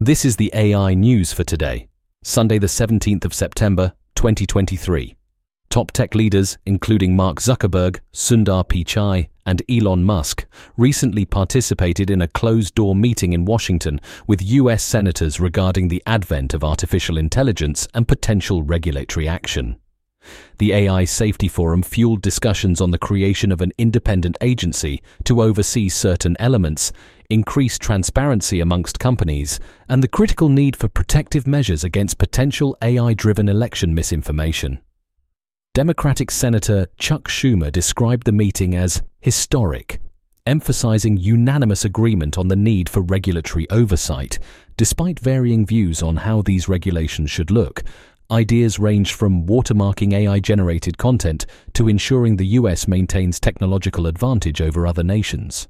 [0.00, 1.88] This is the AI news for today,
[2.22, 5.16] Sunday, the 17th of September, 2023.
[5.70, 10.44] Top tech leaders, including Mark Zuckerberg, Sundar Pichai, and Elon Musk,
[10.76, 16.52] recently participated in a closed door meeting in Washington with US senators regarding the advent
[16.52, 19.78] of artificial intelligence and potential regulatory action.
[20.58, 25.88] The AI Safety Forum fueled discussions on the creation of an independent agency to oversee
[25.88, 26.92] certain elements,
[27.30, 33.48] increase transparency amongst companies, and the critical need for protective measures against potential AI driven
[33.48, 34.80] election misinformation.
[35.74, 40.00] Democratic Senator Chuck Schumer described the meeting as historic,
[40.46, 44.38] emphasizing unanimous agreement on the need for regulatory oversight,
[44.76, 47.82] despite varying views on how these regulations should look,
[48.30, 54.84] Ideas range from watermarking AI generated content to ensuring the US maintains technological advantage over
[54.84, 55.68] other nations.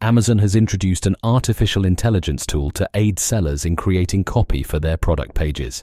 [0.00, 4.96] Amazon has introduced an artificial intelligence tool to aid sellers in creating copy for their
[4.96, 5.82] product pages.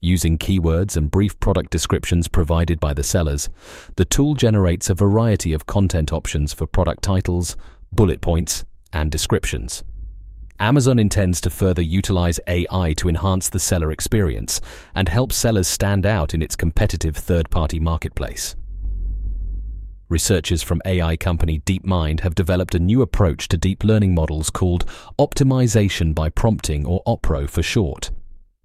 [0.00, 3.48] Using keywords and brief product descriptions provided by the sellers,
[3.96, 7.56] the tool generates a variety of content options for product titles,
[7.90, 9.82] bullet points, and descriptions.
[10.60, 14.60] Amazon intends to further utilize AI to enhance the seller experience
[14.94, 18.54] and help sellers stand out in its competitive third party marketplace.
[20.08, 24.86] Researchers from AI company DeepMind have developed a new approach to deep learning models called
[25.18, 28.12] optimization by prompting, or OPRO for short.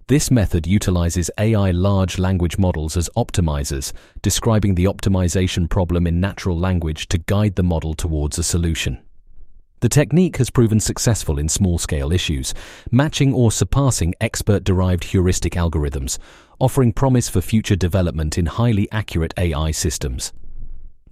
[0.06, 6.56] This method utilizes AI large language models as optimizers, describing the optimization problem in natural
[6.56, 9.00] language to guide the model towards a solution.
[9.80, 12.54] The technique has proven successful in small scale issues,
[12.92, 16.18] matching or surpassing expert derived heuristic algorithms,
[16.60, 20.32] offering promise for future development in highly accurate AI systems.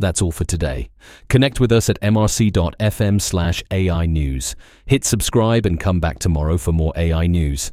[0.00, 0.88] That's all for today.
[1.28, 4.56] Connect with us at mrc.fm slash AI news.
[4.86, 7.70] Hit subscribe and come back tomorrow for more AI news.